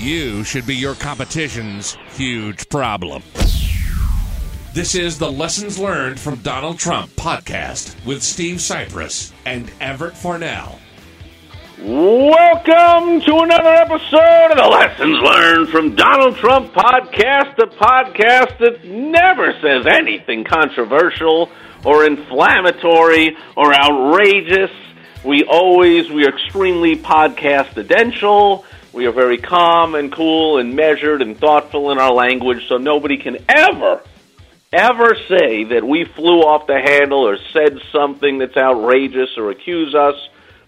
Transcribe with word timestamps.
You 0.00 0.44
should 0.44 0.66
be 0.66 0.76
your 0.76 0.94
competition's 0.94 1.98
huge 2.14 2.70
problem. 2.70 3.22
This 4.72 4.94
is 4.94 5.18
the 5.18 5.30
Lessons 5.30 5.78
Learned 5.78 6.18
from 6.18 6.36
Donald 6.36 6.78
Trump 6.78 7.10
podcast 7.16 8.02
with 8.06 8.22
Steve 8.22 8.62
Cypress 8.62 9.30
and 9.44 9.70
Everett 9.78 10.16
Farnell. 10.16 10.78
Welcome 11.82 13.20
to 13.20 13.40
another 13.40 13.68
episode 13.68 14.52
of 14.52 14.56
the 14.56 14.68
Lessons 14.70 15.18
Learned 15.18 15.68
from 15.68 15.94
Donald 15.96 16.36
Trump 16.36 16.72
podcast, 16.72 17.58
a 17.58 17.66
podcast 17.66 18.58
that 18.58 18.82
never 18.86 19.52
says 19.60 19.84
anything 19.86 20.44
controversial 20.44 21.50
or 21.84 22.06
inflammatory 22.06 23.36
or 23.54 23.74
outrageous. 23.74 24.70
We 25.26 25.44
always, 25.44 26.10
we 26.10 26.24
are 26.24 26.30
extremely 26.34 26.96
podcastidential. 26.96 28.64
We 28.92 29.06
are 29.06 29.12
very 29.12 29.38
calm 29.38 29.94
and 29.94 30.10
cool 30.10 30.58
and 30.58 30.74
measured 30.74 31.22
and 31.22 31.38
thoughtful 31.38 31.92
in 31.92 31.98
our 31.98 32.12
language, 32.12 32.66
so 32.66 32.76
nobody 32.76 33.18
can 33.18 33.38
ever, 33.48 34.02
ever 34.72 35.14
say 35.28 35.64
that 35.64 35.84
we 35.84 36.04
flew 36.04 36.40
off 36.40 36.66
the 36.66 36.80
handle 36.80 37.20
or 37.26 37.38
said 37.52 37.78
something 37.92 38.38
that's 38.38 38.56
outrageous 38.56 39.30
or 39.36 39.52
accuse 39.52 39.94
us 39.94 40.16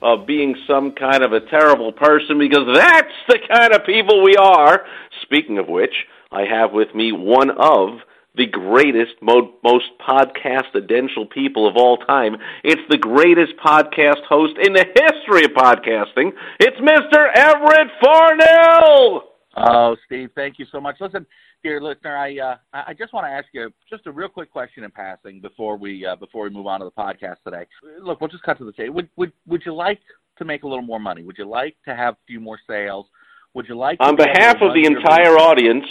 of 0.00 0.24
being 0.24 0.56
some 0.68 0.92
kind 0.92 1.24
of 1.24 1.32
a 1.32 1.40
terrible 1.40 1.92
person 1.92 2.38
because 2.38 2.72
that's 2.72 3.14
the 3.28 3.40
kind 3.48 3.72
of 3.72 3.84
people 3.84 4.22
we 4.22 4.36
are. 4.36 4.86
Speaking 5.22 5.58
of 5.58 5.66
which, 5.66 6.06
I 6.30 6.44
have 6.44 6.72
with 6.72 6.94
me 6.94 7.10
one 7.10 7.50
of 7.50 8.00
the 8.34 8.46
greatest, 8.46 9.14
mo- 9.20 9.54
most 9.62 9.86
podcastidential 10.00 11.30
people 11.30 11.68
of 11.68 11.76
all 11.76 11.98
time. 11.98 12.36
It's 12.64 12.80
the 12.88 12.96
greatest 12.96 13.52
podcast 13.64 14.24
host 14.28 14.54
in 14.62 14.72
the 14.72 14.84
history 14.84 15.44
of 15.44 15.50
podcasting. 15.50 16.32
It's 16.58 16.76
Mr. 16.78 17.28
Everett 17.34 17.88
Farnell. 18.02 19.24
Oh, 19.54 19.96
Steve, 20.06 20.30
thank 20.34 20.58
you 20.58 20.64
so 20.72 20.80
much. 20.80 20.96
Listen, 20.98 21.26
dear 21.62 21.80
listener, 21.82 22.16
I 22.16 22.38
uh, 22.38 22.56
I 22.72 22.94
just 22.94 23.12
want 23.12 23.26
to 23.26 23.30
ask 23.30 23.46
you 23.52 23.70
just 23.90 24.06
a 24.06 24.12
real 24.12 24.28
quick 24.28 24.50
question 24.50 24.82
in 24.82 24.90
passing 24.90 25.42
before 25.42 25.76
we 25.76 26.06
uh, 26.06 26.16
before 26.16 26.44
we 26.44 26.50
move 26.50 26.66
on 26.66 26.80
to 26.80 26.86
the 26.86 26.90
podcast 26.90 27.36
today. 27.44 27.66
Look, 28.00 28.22
we'll 28.22 28.30
just 28.30 28.44
cut 28.44 28.56
to 28.58 28.64
the 28.64 28.72
chase. 28.72 28.88
Would 28.90 29.10
would 29.16 29.32
would 29.46 29.62
you 29.66 29.74
like 29.74 30.00
to 30.38 30.46
make 30.46 30.62
a 30.62 30.66
little 30.66 30.84
more 30.84 31.00
money? 31.00 31.22
Would 31.22 31.36
you 31.36 31.46
like 31.46 31.76
to 31.86 31.94
have 31.94 32.14
a 32.14 32.26
few 32.26 32.40
more 32.40 32.58
sales? 32.66 33.06
Would 33.52 33.68
you 33.68 33.76
like 33.76 33.98
to 33.98 34.06
On 34.06 34.16
behalf 34.16 34.56
of 34.62 34.72
the 34.72 34.86
entire 34.86 35.36
audience, 35.36 35.84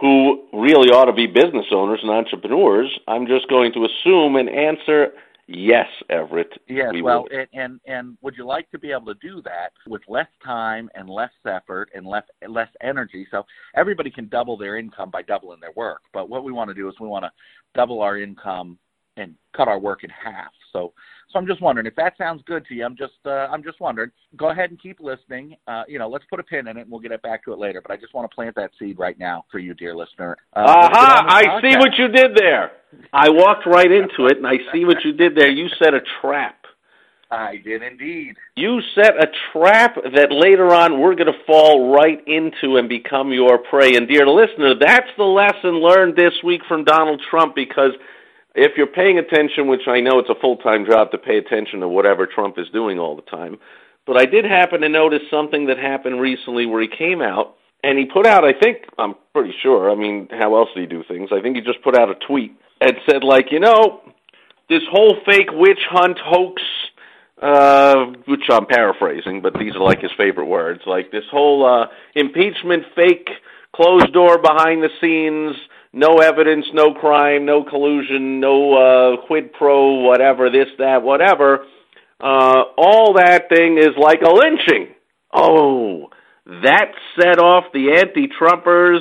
who 0.00 0.44
really 0.52 0.88
ought 0.88 1.04
to 1.06 1.12
be 1.12 1.26
business 1.26 1.66
owners 1.70 2.00
and 2.02 2.10
entrepreneurs, 2.10 2.98
I'm 3.06 3.26
just 3.26 3.48
going 3.48 3.72
to 3.74 3.86
assume 3.86 4.36
and 4.36 4.48
answer 4.48 5.08
yes, 5.46 5.86
Everett. 6.10 6.52
Yes, 6.68 6.90
we 6.92 7.02
well, 7.02 7.26
and, 7.30 7.46
and 7.52 7.80
and 7.86 8.18
would 8.22 8.34
you 8.36 8.44
like 8.44 8.70
to 8.70 8.78
be 8.78 8.90
able 8.90 9.06
to 9.06 9.20
do 9.20 9.40
that 9.42 9.72
with 9.86 10.02
less 10.08 10.26
time 10.44 10.90
and 10.94 11.08
less 11.08 11.30
effort 11.46 11.90
and 11.94 12.06
less 12.06 12.24
less 12.48 12.68
energy? 12.82 13.26
So 13.30 13.44
everybody 13.76 14.10
can 14.10 14.28
double 14.28 14.56
their 14.56 14.76
income 14.76 15.10
by 15.10 15.22
doubling 15.22 15.60
their 15.60 15.72
work. 15.76 16.02
But 16.12 16.28
what 16.28 16.44
we 16.44 16.52
want 16.52 16.68
to 16.68 16.74
do 16.74 16.88
is 16.88 16.94
we 17.00 17.08
want 17.08 17.24
to 17.24 17.30
double 17.74 18.02
our 18.02 18.18
income 18.18 18.78
and 19.16 19.34
cut 19.56 19.68
our 19.68 19.78
work 19.78 20.02
in 20.02 20.10
half. 20.10 20.52
So 20.74 20.92
so 21.32 21.38
I'm 21.38 21.46
just 21.46 21.60
wondering 21.60 21.86
if 21.86 21.96
that 21.96 22.16
sounds 22.16 22.42
good 22.46 22.64
to 22.66 22.74
you. 22.74 22.84
I'm 22.84 22.96
just 22.96 23.14
uh, 23.26 23.48
I'm 23.50 23.62
just 23.62 23.80
wondering. 23.80 24.10
Go 24.36 24.50
ahead 24.50 24.70
and 24.70 24.80
keep 24.80 25.00
listening. 25.00 25.56
Uh, 25.66 25.82
you 25.88 25.98
know, 25.98 26.08
let's 26.08 26.24
put 26.30 26.38
a 26.38 26.42
pin 26.42 26.68
in 26.68 26.76
it 26.76 26.82
and 26.82 26.90
we'll 26.90 27.00
get 27.00 27.12
it 27.12 27.22
back 27.22 27.44
to 27.44 27.52
it 27.52 27.58
later. 27.58 27.80
But 27.80 27.92
I 27.92 27.96
just 27.96 28.14
want 28.14 28.30
to 28.30 28.34
plant 28.34 28.54
that 28.56 28.70
seed 28.78 28.98
right 28.98 29.18
now 29.18 29.44
for 29.50 29.58
you, 29.58 29.74
dear 29.74 29.96
listener. 29.96 30.36
Uh, 30.54 30.60
Aha! 30.60 31.26
I 31.28 31.60
see 31.60 31.76
what 31.76 31.90
you 31.98 32.08
did 32.08 32.36
there. 32.36 32.72
I 33.12 33.30
walked 33.30 33.66
right 33.66 33.90
into 33.90 34.26
it, 34.26 34.36
and 34.36 34.46
I 34.46 34.58
see 34.72 34.84
what 34.84 35.04
you 35.04 35.12
did 35.12 35.36
there. 35.36 35.50
You 35.50 35.68
set 35.82 35.94
a 35.94 36.00
trap. 36.20 36.60
I 37.30 37.56
did 37.56 37.82
indeed. 37.82 38.36
You 38.54 38.80
set 38.94 39.16
a 39.16 39.26
trap 39.52 39.96
that 40.14 40.30
later 40.30 40.72
on 40.72 41.00
we're 41.00 41.16
going 41.16 41.32
to 41.32 41.44
fall 41.46 41.92
right 41.92 42.22
into 42.28 42.76
and 42.76 42.88
become 42.88 43.32
your 43.32 43.58
prey. 43.58 43.96
And 43.96 44.06
dear 44.06 44.28
listener, 44.28 44.74
that's 44.78 45.08
the 45.16 45.24
lesson 45.24 45.80
learned 45.80 46.14
this 46.14 46.34
week 46.44 46.60
from 46.68 46.84
Donald 46.84 47.20
Trump 47.28 47.56
because 47.56 47.90
if 48.54 48.72
you're 48.76 48.86
paying 48.86 49.18
attention, 49.18 49.66
which 49.66 49.88
I 49.88 50.00
know 50.00 50.18
it's 50.18 50.30
a 50.30 50.40
full 50.40 50.56
time 50.56 50.86
job 50.86 51.10
to 51.10 51.18
pay 51.18 51.38
attention 51.38 51.80
to 51.80 51.88
whatever 51.88 52.26
Trump 52.26 52.58
is 52.58 52.68
doing 52.72 52.98
all 52.98 53.16
the 53.16 53.22
time, 53.22 53.58
but 54.06 54.16
I 54.16 54.26
did 54.26 54.44
happen 54.44 54.82
to 54.82 54.88
notice 54.88 55.22
something 55.30 55.66
that 55.66 55.78
happened 55.78 56.20
recently 56.20 56.66
where 56.66 56.82
he 56.82 56.88
came 56.88 57.20
out 57.20 57.56
and 57.82 57.98
he 57.98 58.06
put 58.06 58.26
out, 58.26 58.44
I 58.44 58.52
think, 58.52 58.78
I'm 58.98 59.14
pretty 59.32 59.54
sure, 59.62 59.90
I 59.90 59.94
mean, 59.94 60.28
how 60.30 60.56
else 60.56 60.68
do 60.74 60.80
you 60.80 60.86
do 60.86 61.04
things? 61.06 61.30
I 61.32 61.40
think 61.40 61.56
he 61.56 61.62
just 61.62 61.82
put 61.82 61.96
out 61.96 62.10
a 62.10 62.14
tweet 62.26 62.56
and 62.80 62.94
said, 63.08 63.24
like, 63.24 63.46
you 63.50 63.60
know, 63.60 64.00
this 64.68 64.82
whole 64.90 65.16
fake 65.26 65.50
witch 65.52 65.80
hunt 65.90 66.18
hoax, 66.18 66.62
uh, 67.42 68.06
which 68.26 68.44
I'm 68.50 68.66
paraphrasing, 68.66 69.42
but 69.42 69.54
these 69.58 69.74
are 69.74 69.82
like 69.82 70.00
his 70.00 70.12
favorite 70.16 70.46
words, 70.46 70.80
like 70.86 71.10
this 71.10 71.24
whole 71.30 71.66
uh, 71.66 71.86
impeachment 72.14 72.84
fake, 72.94 73.28
closed 73.74 74.12
door 74.12 74.38
behind 74.38 74.82
the 74.82 74.90
scenes, 75.00 75.56
no 75.94 76.18
evidence, 76.18 76.66
no 76.74 76.92
crime, 76.92 77.46
no 77.46 77.62
collusion, 77.62 78.40
no 78.40 78.74
uh, 78.74 79.26
quid 79.26 79.52
pro, 79.52 80.00
whatever, 80.00 80.50
this, 80.50 80.66
that, 80.78 81.02
whatever. 81.02 81.64
Uh, 82.20 82.62
all 82.76 83.14
that 83.14 83.48
thing 83.48 83.78
is 83.78 83.96
like 83.96 84.20
a 84.22 84.32
lynching. 84.32 84.94
Oh, 85.32 86.08
that 86.46 86.92
set 87.18 87.38
off 87.38 87.64
the 87.72 87.92
anti-Trumpers 87.92 89.00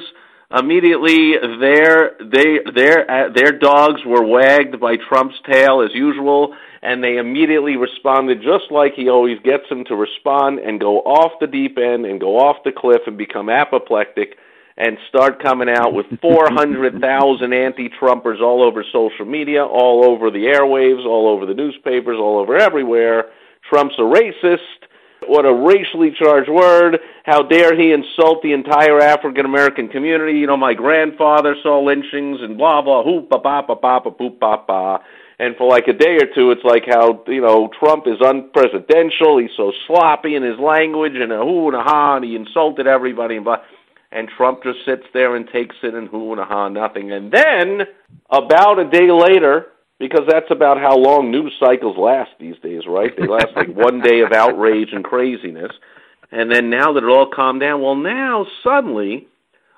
immediately. 0.55 1.33
Their 1.59 2.11
they 2.19 2.59
their 2.75 3.09
uh, 3.09 3.33
their 3.33 3.57
dogs 3.57 4.01
were 4.05 4.25
wagged 4.25 4.79
by 4.79 4.95
Trump's 5.09 5.35
tail 5.51 5.81
as 5.81 5.93
usual, 5.93 6.55
and 6.81 7.03
they 7.03 7.17
immediately 7.17 7.75
responded 7.75 8.39
just 8.39 8.71
like 8.71 8.93
he 8.95 9.09
always 9.09 9.39
gets 9.43 9.67
them 9.69 9.83
to 9.85 9.95
respond 9.95 10.59
and 10.59 10.79
go 10.79 10.99
off 10.99 11.33
the 11.39 11.47
deep 11.47 11.77
end 11.77 12.05
and 12.05 12.19
go 12.19 12.37
off 12.37 12.57
the 12.63 12.71
cliff 12.71 13.01
and 13.07 13.17
become 13.17 13.49
apoplectic 13.49 14.37
and 14.77 14.97
start 15.09 15.41
coming 15.41 15.69
out 15.69 15.93
with 15.93 16.05
400,000 16.21 17.53
anti-Trumpers 17.53 18.41
all 18.41 18.63
over 18.63 18.83
social 18.91 19.25
media, 19.25 19.63
all 19.65 20.05
over 20.05 20.31
the 20.31 20.45
airwaves, 20.45 21.05
all 21.05 21.27
over 21.27 21.45
the 21.45 21.53
newspapers, 21.53 22.17
all 22.19 22.39
over 22.39 22.57
everywhere. 22.57 23.25
Trump's 23.69 23.95
a 23.97 24.01
racist. 24.01 24.57
What 25.25 25.45
a 25.45 25.53
racially 25.53 26.11
charged 26.19 26.49
word. 26.49 26.99
How 27.23 27.43
dare 27.43 27.79
he 27.79 27.93
insult 27.93 28.41
the 28.41 28.51
entire 28.51 28.99
African 28.99 29.45
American 29.45 29.87
community? 29.87 30.39
You 30.39 30.47
know, 30.47 30.57
my 30.57 30.73
grandfather 30.73 31.55
saw 31.63 31.79
lynchings 31.79 32.41
and 32.41 32.57
blah, 32.57 32.81
blah, 32.81 33.03
hoop, 33.03 33.29
ba, 33.29 33.39
ba, 33.39 33.63
ba, 33.65 33.75
ba, 33.75 34.01
ba, 34.03 34.11
boop, 34.11 34.39
ba, 34.39 34.57
ba. 34.67 34.99
And 35.39 35.55
for 35.55 35.67
like 35.67 35.87
a 35.87 35.93
day 35.93 36.17
or 36.17 36.27
two, 36.33 36.51
it's 36.51 36.63
like 36.63 36.83
how, 36.87 37.23
you 37.27 37.41
know, 37.41 37.69
Trump 37.79 38.05
is 38.05 38.19
unpresidential. 38.19 39.41
He's 39.41 39.55
so 39.57 39.71
sloppy 39.87 40.35
in 40.35 40.43
his 40.43 40.59
language 40.59 41.13
and 41.15 41.31
a 41.31 41.39
hoo 41.39 41.67
and 41.67 41.75
a 41.75 41.81
ha, 41.83 42.17
and 42.17 42.25
he 42.25 42.35
insulted 42.35 42.87
everybody 42.87 43.35
and 43.35 43.45
blah. 43.45 43.57
And 44.13 44.29
Trump 44.37 44.61
just 44.61 44.85
sits 44.85 45.03
there 45.11 45.35
and 45.35 45.47
takes 45.47 45.75
it 45.81 45.95
and 45.95 46.07
hoo 46.07 46.33
and 46.33 46.41
ha, 46.41 46.69
nothing. 46.69 47.11
And 47.11 47.31
then, 47.31 47.81
about 48.29 48.77
a 48.77 48.87
day 48.87 49.09
later, 49.09 49.65
because 49.99 50.27
that's 50.27 50.51
about 50.51 50.79
how 50.79 50.95
long 50.95 51.31
news 51.31 51.53
cycles 51.59 51.97
last 51.97 52.29
these 52.39 52.55
days, 52.61 52.83
right? 52.87 53.11
They 53.17 53.25
last 53.25 53.55
like 53.55 53.69
one 53.69 54.01
day 54.01 54.21
of 54.21 54.31
outrage 54.31 54.89
and 54.91 55.03
craziness. 55.03 55.71
And 56.31 56.51
then 56.51 56.69
now 56.69 56.93
that 56.93 57.03
it 57.03 57.09
all 57.09 57.29
calmed 57.33 57.61
down, 57.61 57.81
well, 57.81 57.95
now 57.95 58.45
suddenly 58.63 59.27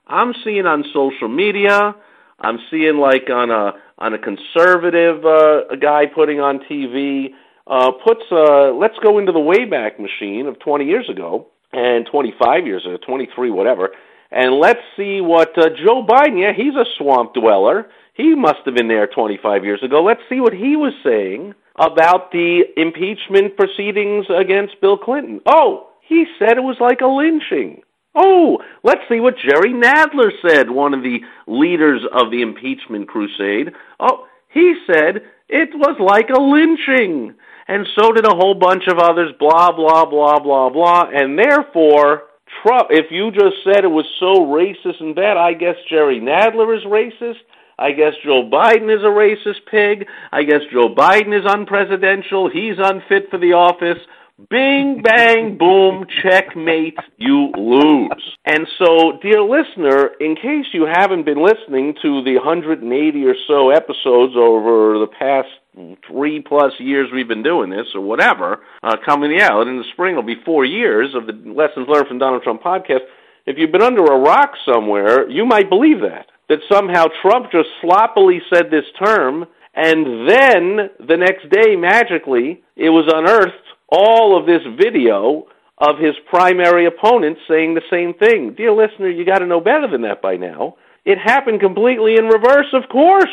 I'm 0.05 0.33
seeing 0.43 0.65
on 0.65 0.83
social 0.93 1.29
media, 1.29 1.95
I'm 2.39 2.59
seeing 2.69 2.97
like 2.97 3.29
on 3.29 3.51
a 3.51 3.73
on 3.97 4.13
a 4.13 4.17
conservative 4.17 5.23
uh, 5.23 5.67
a 5.67 5.77
guy 5.77 6.07
putting 6.07 6.41
on 6.41 6.59
TV 6.59 7.29
uh, 7.67 7.91
puts 8.05 8.23
uh, 8.31 8.71
let's 8.71 8.97
go 9.01 9.17
into 9.17 9.31
the 9.31 9.39
wayback 9.39 9.97
machine 9.97 10.47
of 10.47 10.59
20 10.59 10.85
years 10.85 11.09
ago 11.09 11.47
and 11.71 12.05
25 12.11 12.65
years 12.65 12.85
ago, 12.85 12.97
23, 13.05 13.51
whatever, 13.51 13.91
and 14.31 14.55
let's 14.55 14.81
see 14.97 15.21
what 15.21 15.57
uh, 15.57 15.69
Joe 15.69 16.05
Biden. 16.05 16.41
Yeah, 16.41 16.53
he's 16.53 16.75
a 16.75 16.85
swamp 16.97 17.33
dweller. 17.33 17.87
He 18.13 18.33
must 18.35 18.59
have 18.65 18.75
been 18.75 18.87
there 18.87 19.07
25 19.07 19.65
years 19.65 19.83
ago. 19.83 20.03
Let's 20.03 20.21
see 20.29 20.39
what 20.39 20.53
he 20.53 20.75
was 20.75 20.93
saying 21.03 21.53
about 21.77 22.31
the 22.31 22.63
impeachment 22.77 23.57
proceedings 23.57 24.25
against 24.29 24.79
Bill 24.81 24.97
Clinton. 24.97 25.41
Oh, 25.45 25.89
he 26.07 26.25
said 26.39 26.57
it 26.57 26.63
was 26.63 26.77
like 26.79 27.01
a 27.01 27.07
lynching. 27.07 27.81
Oh, 28.15 28.59
let's 28.83 29.01
see 29.09 29.19
what 29.19 29.35
Jerry 29.37 29.73
Nadler 29.73 30.31
said, 30.47 30.69
one 30.69 30.93
of 30.93 31.03
the 31.03 31.19
leaders 31.47 32.01
of 32.13 32.31
the 32.31 32.41
impeachment 32.41 33.09
crusade. 33.09 33.73
Oh, 33.99 34.25
he 34.47 34.75
said 34.87 35.21
it 35.49 35.69
was 35.73 35.97
like 35.99 36.29
a 36.29 36.39
lynching. 36.39 37.35
And 37.67 37.85
so 37.99 38.13
did 38.13 38.25
a 38.25 38.35
whole 38.35 38.53
bunch 38.53 38.87
of 38.87 38.99
others, 38.99 39.31
blah, 39.37 39.71
blah, 39.73 40.05
blah, 40.05 40.39
blah, 40.39 40.69
blah. 40.69 41.09
And 41.13 41.37
therefore, 41.37 42.23
Trump, 42.61 42.87
if 42.89 43.11
you 43.11 43.31
just 43.31 43.57
said 43.63 43.83
it 43.83 43.91
was 43.91 44.05
so 44.19 44.45
racist 44.45 45.01
and 45.01 45.15
bad, 45.15 45.37
I 45.37 45.53
guess 45.53 45.75
Jerry 45.89 46.19
Nadler 46.19 46.75
is 46.77 46.83
racist. 46.85 47.41
I 47.77 47.91
guess 47.91 48.13
Joe 48.23 48.49
Biden 48.49 48.93
is 48.95 49.03
a 49.03 49.11
racist 49.11 49.65
pig. 49.69 50.07
I 50.31 50.43
guess 50.43 50.61
Joe 50.71 50.95
Biden 50.95 51.37
is 51.37 51.45
unpresidential. 51.45 52.49
He's 52.51 52.77
unfit 52.77 53.29
for 53.29 53.37
the 53.37 53.53
office. 53.53 54.01
Bing, 54.49 55.01
bang, 55.01 55.57
boom, 55.57 56.05
checkmate, 56.21 56.97
you 57.17 57.51
lose. 57.57 58.37
And 58.45 58.67
so, 58.77 59.17
dear 59.21 59.41
listener, 59.41 60.11
in 60.19 60.35
case 60.35 60.65
you 60.73 60.85
haven't 60.91 61.23
been 61.23 61.41
listening 61.41 61.95
to 62.01 62.21
the 62.23 62.35
180 62.35 63.25
or 63.25 63.35
so 63.47 63.69
episodes 63.69 64.35
over 64.35 64.99
the 64.99 65.07
past 65.07 65.47
three 66.07 66.41
plus 66.41 66.73
years 66.79 67.09
we've 67.13 67.27
been 67.27 67.43
doing 67.43 67.69
this, 67.69 67.87
or 67.93 68.01
whatever, 68.01 68.61
uh, 68.83 68.95
coming 69.05 69.39
out 69.41 69.67
in 69.67 69.77
the 69.77 69.83
spring 69.93 70.15
will 70.15 70.23
be 70.23 70.41
four 70.45 70.65
years 70.65 71.13
of 71.15 71.27
the 71.27 71.33
Lessons 71.33 71.87
Learned 71.87 72.07
from 72.07 72.19
Donald 72.19 72.43
Trump 72.43 72.61
podcast. 72.61 73.01
If 73.45 73.57
you've 73.57 73.71
been 73.71 73.81
under 73.81 74.03
a 74.03 74.19
rock 74.19 74.51
somewhere, 74.65 75.29
you 75.29 75.45
might 75.45 75.69
believe 75.69 76.01
that. 76.01 76.27
That 76.49 76.59
somehow 76.71 77.05
Trump 77.21 77.51
just 77.51 77.69
sloppily 77.81 78.39
said 78.53 78.71
this 78.71 78.85
term, 79.03 79.45
and 79.73 80.29
then 80.29 80.89
the 81.07 81.17
next 81.17 81.49
day, 81.49 81.75
magically, 81.75 82.63
it 82.75 82.89
was 82.89 83.11
unearthed 83.13 83.53
all 83.89 84.39
of 84.39 84.45
this 84.45 84.61
video 84.79 85.47
of 85.77 85.99
his 85.99 86.15
primary 86.29 86.85
opponent 86.85 87.37
saying 87.47 87.73
the 87.73 87.81
same 87.89 88.13
thing. 88.13 88.53
Dear 88.55 88.71
listener, 88.71 89.09
you 89.09 89.25
got 89.25 89.39
to 89.39 89.45
know 89.45 89.59
better 89.59 89.87
than 89.91 90.03
that 90.03 90.21
by 90.21 90.37
now. 90.37 90.75
It 91.03 91.17
happened 91.17 91.59
completely 91.59 92.15
in 92.17 92.25
reverse, 92.25 92.67
of 92.73 92.89
course. 92.89 93.25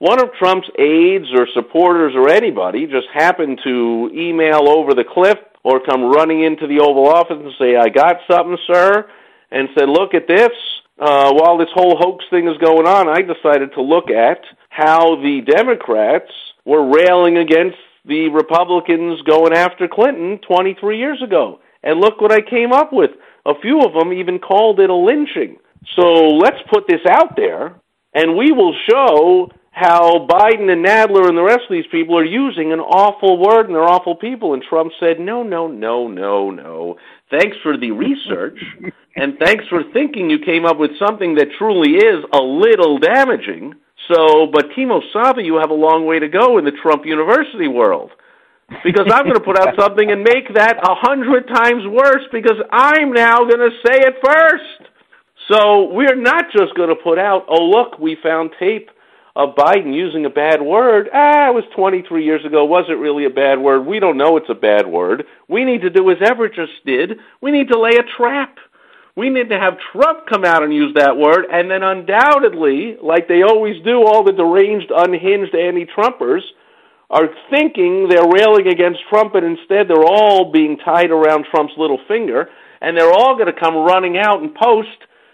One 0.00 0.18
of 0.18 0.32
Trump's 0.38 0.68
aides 0.78 1.26
or 1.34 1.46
supporters 1.52 2.14
or 2.16 2.30
anybody 2.30 2.86
just 2.86 3.08
happened 3.12 3.60
to 3.64 4.10
email 4.14 4.66
over 4.66 4.94
the 4.94 5.04
cliff 5.04 5.36
or 5.62 5.78
come 5.84 6.04
running 6.04 6.42
into 6.42 6.66
the 6.66 6.80
Oval 6.80 7.06
Office 7.06 7.36
and 7.38 7.52
say, 7.58 7.76
I 7.76 7.90
got 7.90 8.16
something, 8.26 8.56
sir, 8.66 9.06
and 9.50 9.68
said, 9.78 9.90
Look 9.90 10.14
at 10.14 10.26
this. 10.26 10.52
Uh, 10.98 11.32
while 11.34 11.58
this 11.58 11.68
whole 11.74 11.98
hoax 11.98 12.24
thing 12.30 12.48
is 12.48 12.56
going 12.64 12.86
on, 12.86 13.08
I 13.08 13.20
decided 13.20 13.74
to 13.74 13.82
look 13.82 14.10
at 14.10 14.40
how 14.70 15.16
the 15.16 15.42
Democrats 15.46 16.30
were 16.64 16.88
railing 16.88 17.36
against 17.36 17.76
the 18.06 18.28
Republicans 18.30 19.20
going 19.22 19.52
after 19.52 19.86
Clinton 19.86 20.40
23 20.48 20.96
years 20.98 21.22
ago. 21.22 21.60
And 21.82 22.00
look 22.00 22.22
what 22.22 22.32
I 22.32 22.40
came 22.40 22.72
up 22.72 22.90
with. 22.90 23.10
A 23.44 23.52
few 23.60 23.82
of 23.82 23.92
them 23.92 24.14
even 24.14 24.38
called 24.38 24.80
it 24.80 24.88
a 24.88 24.94
lynching. 24.94 25.58
So 25.94 26.38
let's 26.38 26.60
put 26.72 26.86
this 26.88 27.04
out 27.06 27.36
there, 27.36 27.74
and 28.14 28.34
we 28.36 28.52
will 28.52 28.74
show 28.88 29.50
how 29.70 30.26
Biden 30.28 30.70
and 30.70 30.84
Nadler 30.84 31.28
and 31.28 31.38
the 31.38 31.42
rest 31.42 31.62
of 31.68 31.72
these 31.72 31.86
people 31.92 32.18
are 32.18 32.24
using 32.24 32.72
an 32.72 32.80
awful 32.80 33.38
word 33.38 33.66
and 33.66 33.74
they're 33.74 33.82
awful 33.82 34.16
people. 34.16 34.54
And 34.54 34.62
Trump 34.62 34.92
said, 34.98 35.20
no, 35.20 35.42
no, 35.42 35.68
no, 35.68 36.08
no, 36.08 36.50
no. 36.50 36.96
Thanks 37.30 37.56
for 37.62 37.76
the 37.76 37.92
research, 37.92 38.58
and 39.16 39.38
thanks 39.38 39.64
for 39.68 39.82
thinking 39.92 40.28
you 40.28 40.40
came 40.44 40.64
up 40.64 40.78
with 40.78 40.98
something 40.98 41.36
that 41.36 41.46
truly 41.58 41.92
is 41.92 42.24
a 42.32 42.42
little 42.42 42.98
damaging. 42.98 43.74
So, 44.12 44.48
but 44.52 44.70
Kimosabe, 44.76 45.44
you 45.44 45.58
have 45.60 45.70
a 45.70 45.74
long 45.74 46.06
way 46.06 46.18
to 46.18 46.28
go 46.28 46.58
in 46.58 46.64
the 46.64 46.72
Trump 46.82 47.06
University 47.06 47.68
world. 47.68 48.10
Because 48.84 49.06
I'm 49.12 49.24
going 49.24 49.34
to 49.34 49.44
put 49.44 49.58
out 49.58 49.74
something 49.78 50.10
and 50.10 50.22
make 50.22 50.54
that 50.54 50.78
a 50.78 50.94
hundred 50.94 51.48
times 51.48 51.82
worse 51.86 52.22
because 52.30 52.56
I'm 52.70 53.12
now 53.12 53.38
going 53.38 53.58
to 53.58 53.74
say 53.84 53.98
it 53.98 54.14
first. 54.24 54.90
So 55.50 55.90
we're 55.92 56.14
not 56.14 56.44
just 56.56 56.74
going 56.76 56.88
to 56.88 56.94
put 56.94 57.18
out, 57.18 57.46
oh, 57.48 57.64
look, 57.64 57.98
we 57.98 58.16
found 58.22 58.50
tape 58.60 58.88
of 59.40 59.54
Biden 59.54 59.94
using 59.94 60.26
a 60.26 60.30
bad 60.30 60.60
word. 60.60 61.08
Ah, 61.14 61.48
it 61.48 61.54
was 61.54 61.64
23 61.74 62.22
years 62.22 62.44
ago. 62.44 62.64
Was 62.66 62.84
it 62.90 62.94
really 62.94 63.24
a 63.24 63.30
bad 63.30 63.58
word? 63.58 63.86
We 63.86 63.98
don't 63.98 64.18
know 64.18 64.36
it's 64.36 64.50
a 64.50 64.54
bad 64.54 64.86
word. 64.86 65.24
We 65.48 65.64
need 65.64 65.80
to 65.80 65.90
do 65.90 66.10
as 66.10 66.18
Everett 66.20 66.54
just 66.54 66.84
did. 66.84 67.18
We 67.40 67.50
need 67.50 67.68
to 67.68 67.80
lay 67.80 67.96
a 67.96 68.02
trap. 68.18 68.58
We 69.16 69.30
need 69.30 69.48
to 69.48 69.58
have 69.58 69.78
Trump 69.92 70.26
come 70.28 70.44
out 70.44 70.62
and 70.62 70.74
use 70.74 70.94
that 70.94 71.16
word, 71.16 71.46
and 71.50 71.70
then 71.70 71.82
undoubtedly, 71.82 72.96
like 73.02 73.28
they 73.28 73.42
always 73.42 73.82
do, 73.82 74.06
all 74.06 74.22
the 74.22 74.32
deranged, 74.32 74.92
unhinged 74.94 75.54
anti-Trumpers 75.54 76.42
are 77.10 77.28
thinking 77.50 78.08
they're 78.08 78.28
railing 78.28 78.68
against 78.68 79.00
Trump, 79.08 79.34
and 79.34 79.44
instead 79.44 79.88
they're 79.88 80.04
all 80.04 80.52
being 80.52 80.78
tied 80.78 81.10
around 81.10 81.46
Trump's 81.50 81.72
little 81.76 81.98
finger, 82.06 82.48
and 82.80 82.96
they're 82.96 83.12
all 83.12 83.34
going 83.34 83.52
to 83.52 83.58
come 83.58 83.74
running 83.74 84.16
out 84.16 84.42
and 84.42 84.54
post 84.54 84.88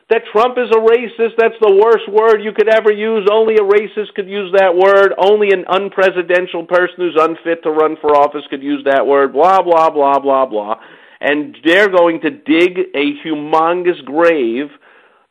that 0.08 0.22
Trump 0.32 0.56
is 0.58 0.70
a 0.70 0.78
racist. 0.78 1.34
That's 1.38 1.58
the 1.60 1.74
worst 1.74 2.08
word 2.08 2.42
you 2.42 2.52
could 2.52 2.68
ever 2.68 2.92
use. 2.92 3.28
Only 3.30 3.56
a 3.56 3.66
racist 3.66 4.14
could 4.14 4.28
use 4.28 4.54
that 4.56 4.76
word. 4.76 5.14
Only 5.18 5.50
an 5.50 5.64
unpresidential 5.64 6.66
person 6.66 6.94
who's 6.98 7.18
unfit 7.18 7.62
to 7.64 7.70
run 7.70 7.96
for 8.00 8.16
office 8.16 8.44
could 8.50 8.62
use 8.62 8.84
that 8.84 9.06
word. 9.06 9.32
Blah, 9.32 9.62
blah, 9.62 9.90
blah, 9.90 10.18
blah, 10.18 10.46
blah 10.46 10.76
and 11.20 11.56
they're 11.64 11.90
going 11.90 12.20
to 12.22 12.30
dig 12.30 12.78
a 12.94 13.26
humongous 13.26 14.04
grave 14.04 14.68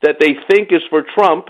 that 0.01 0.18
they 0.19 0.36
think 0.50 0.69
is 0.72 0.81
for 0.89 1.04
Trump, 1.16 1.48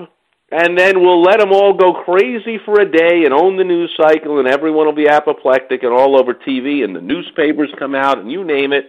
and 0.51 0.77
then 0.77 1.01
we'll 1.01 1.21
let 1.21 1.39
them 1.39 1.51
all 1.51 1.73
go 1.73 2.03
crazy 2.03 2.59
for 2.63 2.79
a 2.79 2.89
day 2.89 3.23
and 3.25 3.33
own 3.33 3.57
the 3.57 3.63
news 3.63 3.91
cycle, 3.97 4.39
and 4.39 4.47
everyone 4.47 4.85
will 4.85 4.93
be 4.93 5.07
apoplectic 5.07 5.83
and 5.83 5.91
all 5.91 6.19
over 6.19 6.33
TV, 6.33 6.83
and 6.83 6.95
the 6.95 7.01
newspapers 7.01 7.73
come 7.79 7.95
out, 7.95 8.17
and 8.17 8.31
you 8.31 8.43
name 8.43 8.71
it, 8.73 8.85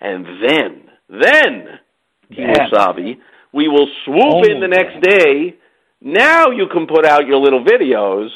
and 0.00 0.26
then, 0.42 0.82
then, 1.08 1.78
Kimosabe, 2.32 3.16
we 3.56 3.68
will 3.68 3.88
swoop 4.04 4.44
oh, 4.44 4.44
in 4.44 4.60
the 4.60 4.66
oh 4.66 4.76
next 4.76 5.00
day. 5.02 5.56
Now 6.00 6.50
you 6.50 6.66
can 6.70 6.86
put 6.86 7.06
out 7.06 7.26
your 7.26 7.40
little 7.40 7.64
videos. 7.64 8.28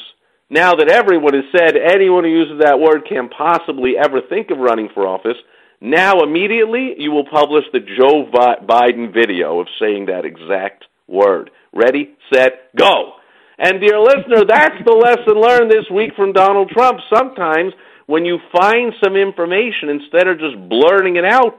Now 0.49 0.73
that 0.73 0.89
everyone 0.89 1.35
has 1.35 1.45
said 1.55 1.77
anyone 1.77 2.25
who 2.25 2.31
uses 2.31 2.59
that 2.59 2.79
word 2.79 3.07
can't 3.07 3.31
possibly 3.31 3.93
ever 3.95 4.19
think 4.27 4.49
of 4.49 4.57
running 4.57 4.89
for 4.93 5.07
office, 5.07 5.37
now, 5.83 6.21
immediately, 6.21 6.93
you 6.99 7.11
will 7.11 7.25
publish 7.25 7.63
the 7.73 7.79
Joe 7.79 8.29
Biden 8.31 9.11
video 9.11 9.59
of 9.59 9.67
saying 9.79 10.05
that 10.05 10.25
exact 10.25 10.85
word. 11.07 11.49
Ready, 11.73 12.13
set, 12.31 12.69
go. 12.77 13.13
And, 13.57 13.81
dear 13.81 13.99
listener, 13.99 14.45
that's 14.47 14.77
the 14.85 14.93
lesson 14.93 15.41
learned 15.41 15.71
this 15.71 15.89
week 15.91 16.11
from 16.15 16.33
Donald 16.33 16.69
Trump. 16.69 16.99
Sometimes, 17.11 17.73
when 18.05 18.25
you 18.25 18.37
find 18.55 18.93
some 19.03 19.15
information, 19.15 19.89
instead 19.89 20.27
of 20.27 20.37
just 20.37 20.69
blurting 20.69 21.15
it 21.15 21.25
out, 21.25 21.57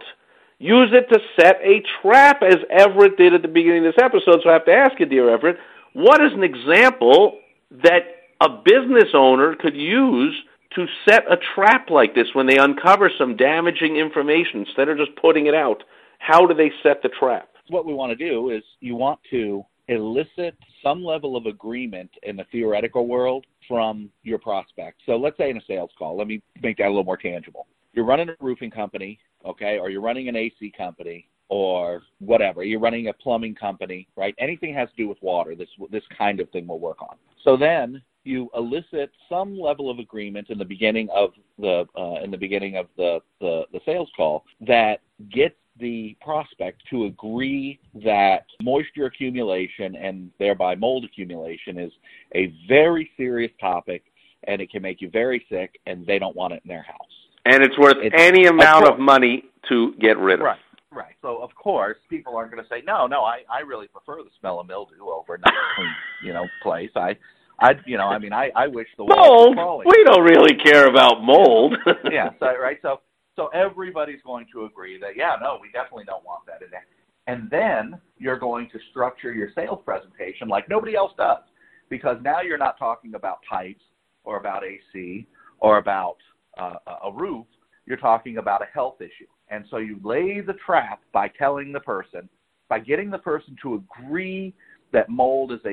use 0.63 0.91
it 0.93 1.13
to 1.13 1.19
set 1.39 1.57
a 1.63 1.83
trap, 2.01 2.43
as 2.43 2.57
Everett 2.71 3.17
did 3.17 3.35
at 3.35 3.43
the 3.43 3.49
beginning 3.49 3.85
of 3.85 3.95
this 3.95 4.03
episode. 4.03 4.41
So 4.43 4.51
I 4.51 4.53
have 4.55 4.65
to 4.67 4.73
ask 4.73 4.99
you, 5.01 5.07
dear 5.07 5.29
Everett, 5.29 5.59
what 5.93 6.23
is 6.23 6.33
an 6.33 6.45
example 6.45 7.41
that 7.83 8.03
a 8.41 8.49
business 8.49 9.11
owner 9.13 9.57
could 9.57 9.75
use 9.77 10.35
to 10.77 10.87
set 11.07 11.25
a 11.31 11.37
trap 11.55 11.91
like 11.91 12.15
this 12.15 12.29
when 12.33 12.47
they 12.47 12.57
uncover 12.57 13.11
some 13.19 13.37
damaging 13.37 13.97
information 13.97 14.61
instead 14.61 14.89
of 14.89 14.97
just 14.97 15.11
putting 15.17 15.47
it 15.47 15.55
out? 15.55 15.83
How 16.19 16.47
do 16.47 16.55
they 16.55 16.71
set 16.83 17.03
the 17.03 17.11
trap? 17.19 17.49
What 17.69 17.85
we 17.85 17.93
want 17.93 18.17
to 18.17 18.31
do 18.31 18.51
is 18.51 18.63
you 18.81 18.95
want 18.95 19.19
to 19.31 19.65
elicit 19.89 20.57
some 20.83 21.05
level 21.05 21.37
of 21.37 21.47
agreement 21.47 22.11
in 22.23 22.37
the 22.37 22.45
theoretical 22.53 23.09
world 23.09 23.45
from 23.67 24.11
your 24.23 24.39
prospect. 24.39 25.01
So 25.07 25.17
let's 25.17 25.37
say 25.37 25.51
in 25.51 25.57
a 25.57 25.63
sales 25.67 25.91
call, 25.99 26.17
let 26.17 26.29
me 26.29 26.41
make 26.63 26.79
that 26.79 26.87
a 26.87 26.89
little 26.89 27.05
more 27.05 27.17
tangible. 27.17 27.67
You're 27.93 28.07
running 28.07 28.29
a 28.31 28.37
roofing 28.41 28.71
company, 28.71 29.19
okay, 29.47 29.79
or 29.79 29.91
you're 29.91 30.01
running 30.01 30.29
an 30.29 30.37
AC 30.37 30.73
company 30.77 31.29
or 31.49 32.03
whatever. 32.19 32.65
You're 32.65 32.81
running 32.81 33.09
a 33.09 33.13
plumbing 33.13 33.55
company, 33.55 34.09
right? 34.17 34.35
Anything 34.39 34.75
has 34.75 34.89
to 34.91 34.97
do 34.97 35.09
with 35.09 35.19
water, 35.21 35.55
this 35.55 35.69
this 35.91 36.05
kind 36.17 36.41
of 36.41 36.49
thing 36.51 36.67
will 36.67 36.81
work 36.81 37.03
on. 37.03 37.17
So 37.45 37.57
then 37.57 38.03
you 38.25 38.49
elicit 38.57 39.11
some 39.29 39.59
level 39.59 39.91
of 39.91 39.99
agreement 39.99 40.49
in 40.51 40.59
the 40.59 40.65
beginning 40.65 41.09
of 41.15 41.31
the 41.59 41.85
uh, 41.97 42.23
in 42.23 42.31
the 42.31 42.37
beginning 42.37 42.77
of 42.77 42.87
the, 42.97 43.21
the, 43.41 43.65
the 43.73 43.81
sales 43.85 44.11
call 44.17 44.45
that 44.67 45.01
gets 45.31 45.57
the 45.79 46.17
prospect 46.21 46.83
to 46.91 47.07
agree 47.07 47.81
that 48.05 48.45
moisture 48.63 49.07
accumulation 49.07 49.97
and 49.97 50.31
thereby 50.39 50.75
mold 50.75 51.05
accumulation 51.05 51.79
is 51.79 51.93
a 52.35 52.53
very 52.69 53.11
serious 53.17 53.51
topic 53.61 54.05
and 54.45 54.61
it 54.61 54.71
can 54.71 54.83
make 54.83 55.01
you 55.01 55.09
very 55.11 55.45
sick 55.51 55.79
and 55.87 56.07
they 56.07 56.19
don't 56.19 56.37
want 56.37 56.53
it 56.53 56.61
in 56.65 56.69
their 56.69 56.83
house. 56.83 57.22
And 57.45 57.63
it's 57.63 57.77
worth 57.79 57.97
it's, 58.03 58.15
any 58.17 58.47
amount 58.47 58.87
of, 58.87 58.95
of 58.95 59.01
money 59.01 59.45
to 59.69 59.95
get 60.01 60.19
rid 60.19 60.41
of. 60.41 60.47
Right. 60.47 60.59
Right. 60.93 61.15
So 61.23 61.43
of 61.43 61.55
course 61.55 61.97
people 62.11 62.37
aren't 62.37 62.53
going 62.53 62.63
to 62.63 62.69
say 62.69 62.83
no, 62.87 63.07
no. 63.07 63.23
I 63.23 63.41
I 63.51 63.61
really 63.61 63.87
prefer 63.89 64.23
the 64.23 64.31
smell 64.39 64.61
of 64.61 64.67
mildew 64.67 65.07
over 65.07 65.37
a 65.37 65.39
nice 65.39 65.55
clean, 65.75 65.89
you 66.23 66.33
know, 66.35 66.47
place. 66.63 66.91
I 66.95 67.17
I, 67.59 67.75
you 67.87 67.97
know, 67.97 68.09
I 68.09 68.19
mean, 68.19 68.33
I, 68.33 68.51
I 68.57 68.67
wish 68.67 68.89
the 68.97 69.05
mold. 69.05 69.57
We 69.87 70.05
don't 70.05 70.25
really 70.25 70.57
care 70.57 70.89
about 70.89 71.23
mold. 71.23 71.77
yeah. 72.11 72.31
So 72.41 72.47
right. 72.61 72.79
So 72.83 73.01
so 73.37 73.49
everybody's 73.55 74.21
going 74.23 74.47
to 74.53 74.65
agree 74.65 74.99
that 75.01 75.17
yeah, 75.17 75.37
no, 75.41 75.59
we 75.61 75.71
definitely 75.73 76.05
don't 76.05 76.25
want 76.25 76.45
that 76.47 76.63
in 76.63 76.71
there. 76.71 76.87
And 77.27 77.49
then 77.51 78.01
you're 78.19 78.39
going 78.39 78.69
to 78.71 78.79
structure 78.91 79.33
your 79.33 79.51
sales 79.55 79.81
presentation 79.85 80.49
like 80.49 80.69
nobody 80.69 80.97
else 80.97 81.13
does, 81.17 81.43
because 81.89 82.19
now 82.23 82.41
you're 82.41 82.59
not 82.59 82.79
talking 82.79 83.15
about 83.15 83.39
pipes 83.49 83.85
or 84.25 84.39
about 84.39 84.65
AC 84.65 85.27
or 85.61 85.79
about 85.79 86.17
uh, 86.59 86.75
a 87.05 87.13
roof. 87.13 87.47
You're 87.87 87.97
talking 87.97 88.39
about 88.39 88.63
a 88.63 88.67
health 88.73 89.01
issue. 89.01 89.27
And 89.49 89.65
so 89.71 89.79
you 89.79 89.99
lay 90.03 90.41
the 90.41 90.55
trap 90.65 91.01
by 91.13 91.29
telling 91.29 91.73
the 91.73 91.81
person, 91.81 92.29
by 92.69 92.79
getting 92.79 93.11
the 93.11 93.19
person 93.19 93.57
to 93.63 93.75
agree 93.75 94.55
that 94.93 95.09
mold 95.09 95.53
is 95.53 95.61
a 95.67 95.73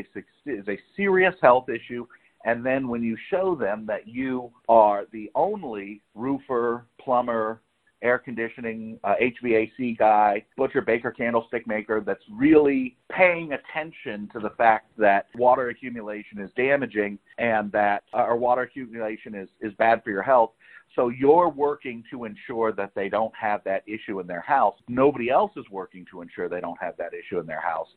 is 0.49 0.67
a 0.67 0.79
serious 0.95 1.35
health 1.41 1.69
issue 1.69 2.05
and 2.45 2.65
then 2.65 2.87
when 2.87 3.03
you 3.03 3.17
show 3.29 3.55
them 3.55 3.85
that 3.87 4.07
you 4.07 4.51
are 4.69 5.05
the 5.11 5.29
only 5.35 6.01
roofer, 6.15 6.85
plumber, 6.99 7.61
air 8.01 8.17
conditioning, 8.17 8.99
uh, 9.03 9.15
HVAC 9.21 9.97
guy, 9.97 10.43
butcher, 10.57 10.81
baker, 10.81 11.11
candlestick 11.11 11.67
maker 11.67 12.01
that's 12.05 12.23
really 12.31 12.95
paying 13.11 13.51
attention 13.53 14.29
to 14.33 14.39
the 14.39 14.51
fact 14.51 14.87
that 14.97 15.27
water 15.35 15.69
accumulation 15.69 16.39
is 16.39 16.49
damaging 16.55 17.19
and 17.37 17.71
that 17.71 18.03
uh, 18.13 18.27
water 18.31 18.61
accumulation 18.61 19.35
is, 19.35 19.49
is 19.61 19.73
bad 19.73 20.03
for 20.03 20.11
your 20.11 20.23
health. 20.23 20.51
So 20.95 21.09
you're 21.09 21.49
working 21.49 22.03
to 22.11 22.25
ensure 22.25 22.71
that 22.73 22.91
they 22.95 23.09
don't 23.09 23.33
have 23.39 23.63
that 23.65 23.83
issue 23.87 24.19
in 24.19 24.27
their 24.27 24.41
house. 24.41 24.75
Nobody 24.87 25.29
else 25.29 25.51
is 25.55 25.65
working 25.69 26.05
to 26.11 26.21
ensure 26.21 26.49
they 26.49 26.61
don't 26.61 26.79
have 26.81 26.97
that 26.97 27.13
issue 27.13 27.39
in 27.39 27.45
their 27.45 27.61
house. 27.61 27.87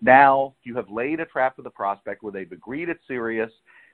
Now 0.00 0.54
you 0.62 0.76
have 0.76 0.90
laid 0.90 1.20
a 1.20 1.24
trap 1.24 1.56
for 1.56 1.62
the 1.62 1.70
prospect 1.70 2.22
where 2.22 2.32
they've 2.32 2.52
agreed 2.52 2.88
it's 2.88 3.06
serious. 3.06 3.50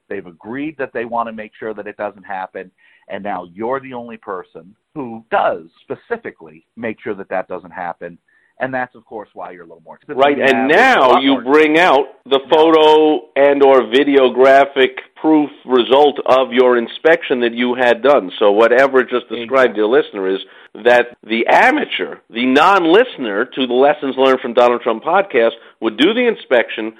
They've 0.09 0.27
agreed 0.27 0.77
that 0.79 0.93
they 0.93 1.05
want 1.05 1.29
to 1.29 1.33
make 1.33 1.53
sure 1.59 1.75
that 1.75 1.87
it 1.87 1.97
doesn't 1.99 2.25
happen. 2.25 2.71
And 3.09 3.23
now 3.23 3.45
you're 3.53 3.81
the 3.81 3.95
only 3.95 4.17
person 4.17 4.75
who 4.99 5.25
does 5.31 5.67
specifically 5.83 6.67
make 6.75 7.01
sure 7.01 7.15
that 7.15 7.29
that 7.29 7.47
doesn't 7.47 7.71
happen 7.71 8.19
and 8.59 8.75
that's 8.75 8.97
of 8.97 9.05
course 9.05 9.29
why 9.33 9.53
you're 9.53 9.63
a 9.63 9.67
little 9.67 9.83
more 9.85 9.95
expensive. 9.95 10.19
Right, 10.19 10.37
and 10.37 10.67
now 10.67 11.21
you 11.21 11.41
bring 11.43 11.79
out 11.79 12.07
the 12.25 12.41
photo 12.51 13.29
and 13.37 13.63
or 13.63 13.83
videographic 13.83 14.99
proof 15.21 15.51
result 15.65 16.19
of 16.27 16.53
your 16.53 16.77
inspection 16.77 17.43
that 17.43 17.55
you 17.55 17.77
had 17.77 18.03
done. 18.03 18.33
So 18.41 18.51
whatever 18.51 19.05
just 19.05 19.29
described 19.29 19.75
to 19.75 19.83
your 19.83 19.89
listener 19.89 20.29
is 20.35 20.41
that 20.75 21.17
the 21.23 21.47
amateur, 21.47 22.17
the 22.29 22.47
non-listener 22.47 23.45
to 23.45 23.67
the 23.69 23.75
lessons 23.75 24.17
learned 24.19 24.41
from 24.41 24.55
Donald 24.55 24.83
Trump 24.83 25.05
podcast 25.05 25.53
would 25.81 25.97
do 25.97 26.13
the 26.13 26.27
inspection, 26.27 26.95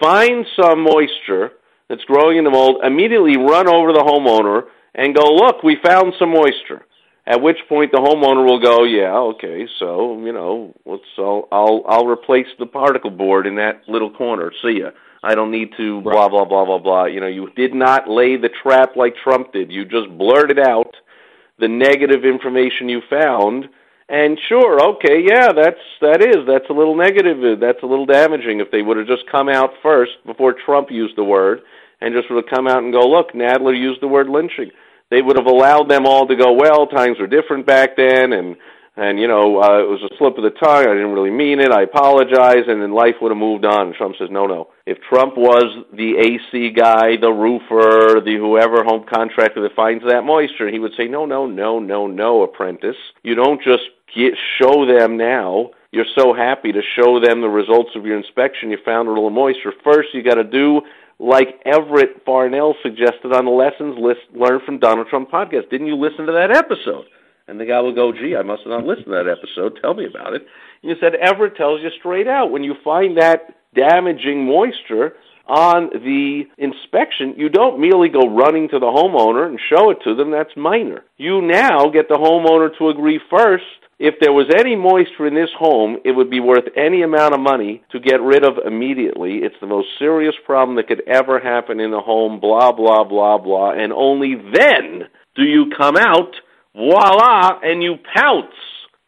find 0.00 0.46
some 0.58 0.82
moisture 0.82 1.50
that's 1.90 2.04
growing 2.04 2.38
in 2.38 2.44
the 2.44 2.50
mold, 2.50 2.80
immediately 2.82 3.36
run 3.36 3.68
over 3.68 3.92
the 3.92 4.00
homeowner 4.00 4.62
and 4.94 5.14
go, 5.14 5.24
"Look, 5.34 5.62
we 5.62 5.76
found 5.84 6.14
some 6.18 6.30
moisture." 6.30 6.86
At 7.24 7.40
which 7.40 7.58
point 7.68 7.92
the 7.92 7.98
homeowner 7.98 8.44
will 8.44 8.60
go, 8.60 8.82
yeah, 8.82 9.16
okay, 9.16 9.68
so 9.78 10.18
you 10.24 10.32
know, 10.32 10.74
let's 10.84 11.04
I'll 11.16 11.46
I'll, 11.52 11.82
I'll 11.86 12.06
replace 12.06 12.48
the 12.58 12.66
particle 12.66 13.10
board 13.10 13.46
in 13.46 13.56
that 13.56 13.82
little 13.86 14.10
corner. 14.10 14.52
See 14.62 14.80
ya. 14.80 14.90
I 15.22 15.36
don't 15.36 15.52
need 15.52 15.70
to 15.76 16.00
right. 16.00 16.12
blah 16.12 16.28
blah 16.28 16.44
blah 16.44 16.64
blah 16.64 16.78
blah. 16.78 17.04
You 17.04 17.20
know, 17.20 17.28
you 17.28 17.48
did 17.54 17.74
not 17.74 18.10
lay 18.10 18.36
the 18.36 18.48
trap 18.48 18.96
like 18.96 19.14
Trump 19.22 19.52
did. 19.52 19.70
You 19.70 19.84
just 19.84 20.10
blurted 20.18 20.58
out 20.58 20.96
the 21.60 21.68
negative 21.68 22.24
information 22.24 22.88
you 22.88 23.02
found. 23.08 23.68
And 24.08 24.36
sure, 24.48 24.82
okay, 24.94 25.22
yeah, 25.24 25.52
that's 25.52 25.78
that 26.00 26.22
is 26.22 26.44
that's 26.48 26.68
a 26.70 26.72
little 26.72 26.96
negative. 26.96 27.38
Uh, 27.38 27.60
that's 27.60 27.84
a 27.84 27.86
little 27.86 28.04
damaging. 28.04 28.58
If 28.58 28.72
they 28.72 28.82
would 28.82 28.96
have 28.96 29.06
just 29.06 29.30
come 29.30 29.48
out 29.48 29.70
first 29.80 30.12
before 30.26 30.54
Trump 30.66 30.90
used 30.90 31.16
the 31.16 31.22
word, 31.22 31.60
and 32.00 32.12
just 32.12 32.28
would 32.30 32.42
have 32.44 32.52
come 32.52 32.66
out 32.66 32.82
and 32.82 32.92
go, 32.92 33.06
look, 33.06 33.30
Nadler 33.32 33.78
used 33.78 34.02
the 34.02 34.08
word 34.08 34.28
lynching 34.28 34.72
they 35.12 35.20
would 35.20 35.36
have 35.36 35.46
allowed 35.46 35.90
them 35.90 36.06
all 36.06 36.26
to 36.26 36.34
go, 36.34 36.52
well, 36.52 36.86
times 36.86 37.18
were 37.20 37.26
different 37.26 37.66
back 37.66 37.96
then, 37.96 38.32
and 38.32 38.56
and 38.96 39.18
you 39.18 39.28
know 39.28 39.60
uh, 39.62 39.80
it 39.80 39.88
was 39.88 40.02
a 40.02 40.16
slip 40.16 40.36
of 40.38 40.44
the 40.44 40.56
tongue. 40.58 40.88
I 40.88 40.94
didn't 40.96 41.12
really 41.12 41.30
mean 41.30 41.60
it. 41.60 41.70
I 41.70 41.82
apologize, 41.82 42.64
and 42.66 42.80
then 42.80 42.92
life 42.92 43.16
would 43.20 43.30
have 43.30 43.38
moved 43.38 43.64
on. 43.64 43.88
And 43.88 43.94
Trump 43.94 44.16
says, 44.18 44.28
no, 44.30 44.46
no. 44.46 44.68
If 44.86 44.98
Trump 45.08 45.36
was 45.36 45.84
the 45.92 46.16
AC 46.16 46.72
guy, 46.72 47.16
the 47.20 47.30
roofer, 47.30 48.20
the 48.24 48.36
whoever 48.36 48.84
home 48.84 49.04
contractor 49.04 49.62
that 49.62 49.76
finds 49.76 50.04
that 50.08 50.24
moisture, 50.24 50.70
he 50.70 50.78
would 50.78 50.92
say, 50.96 51.08
no, 51.08 51.26
no, 51.26 51.46
no, 51.46 51.78
no, 51.78 52.06
no, 52.06 52.42
apprentice. 52.42 52.96
You 53.22 53.34
don't 53.34 53.62
just 53.62 53.84
get, 54.14 54.32
show 54.60 54.86
them 54.86 55.16
now. 55.16 55.70
You're 55.90 56.12
so 56.16 56.32
happy 56.32 56.72
to 56.72 56.80
show 56.96 57.20
them 57.20 57.42
the 57.42 57.48
results 57.48 57.90
of 57.96 58.06
your 58.06 58.16
inspection. 58.16 58.70
You 58.70 58.78
found 58.84 59.08
a 59.08 59.12
little 59.12 59.30
moisture. 59.30 59.72
First, 59.84 60.08
you 60.14 60.22
got 60.22 60.36
to 60.36 60.44
do 60.44 60.80
like 61.22 61.62
Everett 61.64 62.24
Farnell 62.26 62.74
suggested 62.82 63.32
on 63.32 63.44
the 63.44 63.50
lessons 63.50 63.96
list 63.96 64.20
learned 64.34 64.62
from 64.66 64.80
Donald 64.80 65.06
Trump 65.08 65.30
podcast. 65.30 65.70
Didn't 65.70 65.86
you 65.86 65.96
listen 65.96 66.26
to 66.26 66.32
that 66.32 66.50
episode? 66.50 67.04
And 67.46 67.60
the 67.60 67.64
guy 67.64 67.80
will 67.80 67.94
go, 67.94 68.12
gee, 68.12 68.34
I 68.36 68.42
must 68.42 68.62
have 68.62 68.70
not 68.70 68.84
listened 68.84 69.06
to 69.06 69.22
that 69.22 69.30
episode. 69.30 69.78
Tell 69.80 69.94
me 69.94 70.06
about 70.06 70.34
it. 70.34 70.42
And 70.82 70.90
you 70.90 70.96
said 71.00 71.14
Everett 71.14 71.56
tells 71.56 71.80
you 71.80 71.90
straight 71.98 72.26
out 72.26 72.50
when 72.50 72.64
you 72.64 72.74
find 72.82 73.18
that 73.18 73.54
damaging 73.74 74.46
moisture 74.46 75.14
on 75.46 75.90
the 75.92 76.42
inspection, 76.58 77.34
you 77.36 77.48
don't 77.48 77.80
merely 77.80 78.08
go 78.08 78.28
running 78.28 78.68
to 78.70 78.78
the 78.78 78.86
homeowner 78.86 79.46
and 79.46 79.60
show 79.70 79.90
it 79.90 79.98
to 80.04 80.14
them. 80.14 80.30
That's 80.30 80.56
minor. 80.56 81.04
You 81.18 81.40
now 81.40 81.88
get 81.88 82.08
the 82.08 82.14
homeowner 82.14 82.76
to 82.78 82.88
agree 82.88 83.20
first 83.30 83.64
if 84.02 84.16
there 84.20 84.32
was 84.32 84.50
any 84.58 84.74
moisture 84.74 85.28
in 85.28 85.34
this 85.34 85.54
home, 85.56 85.96
it 86.04 86.10
would 86.10 86.28
be 86.28 86.40
worth 86.40 86.64
any 86.76 87.02
amount 87.02 87.34
of 87.34 87.40
money 87.40 87.84
to 87.92 88.00
get 88.00 88.20
rid 88.20 88.44
of 88.44 88.58
immediately. 88.66 89.38
It's 89.46 89.54
the 89.60 89.68
most 89.68 89.86
serious 89.96 90.34
problem 90.44 90.74
that 90.74 90.88
could 90.88 91.06
ever 91.06 91.38
happen 91.38 91.78
in 91.78 91.94
a 91.94 92.00
home, 92.00 92.40
blah, 92.40 92.72
blah, 92.72 93.04
blah, 93.04 93.38
blah. 93.38 93.70
And 93.70 93.92
only 93.92 94.34
then 94.34 95.06
do 95.36 95.44
you 95.44 95.70
come 95.78 95.96
out, 95.96 96.34
voila, 96.74 97.60
and 97.62 97.80
you 97.80 97.94
pounce 98.12 98.58